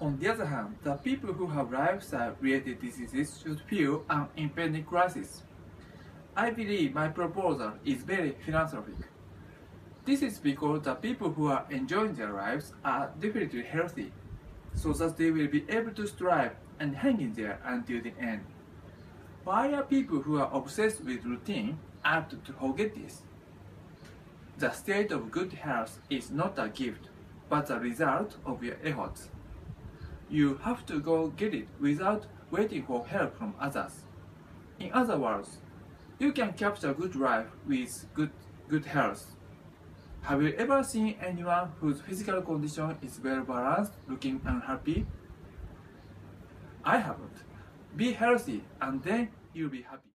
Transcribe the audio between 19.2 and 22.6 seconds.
Why are people who are obsessed with routine apt to